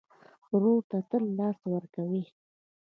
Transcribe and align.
ورور 0.53 0.81
ته 0.89 0.97
تل 1.09 1.23
لاس 1.37 1.59
ورکوې. 1.73 2.23